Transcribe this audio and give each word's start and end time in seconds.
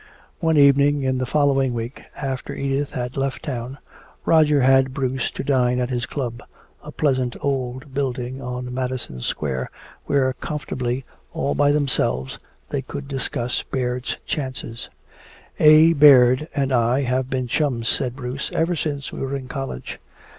One 0.39 0.57
evening 0.57 1.03
in 1.03 1.19
the 1.19 1.27
following 1.27 1.75
week, 1.75 2.05
after 2.17 2.55
Edith 2.55 2.93
had 2.93 3.17
left 3.17 3.43
town, 3.43 3.77
Roger 4.25 4.61
had 4.61 4.95
Bruce 4.95 5.29
to 5.29 5.43
dine 5.43 5.79
at 5.79 5.91
his 5.91 6.07
club, 6.07 6.41
a 6.81 6.91
pleasant 6.91 7.35
old 7.39 7.93
building 7.93 8.41
on 8.41 8.73
Madison 8.73 9.21
Square, 9.21 9.69
where 10.07 10.33
comfortably 10.33 11.05
all 11.33 11.53
by 11.53 11.71
themselves 11.71 12.39
they 12.71 12.81
could 12.81 13.07
discuss 13.07 13.61
Baird's 13.61 14.17
chances. 14.25 14.89
"A. 15.59 15.93
Baird 15.93 16.47
and 16.55 16.71
I 16.73 17.01
have 17.01 17.29
been 17.29 17.47
chums," 17.47 17.87
said 17.87 18.15
Bruce, 18.15 18.49
"ever 18.55 18.75
since 18.75 19.11
we 19.11 19.19
were 19.19 19.35
in 19.35 19.47
college. 19.47 19.99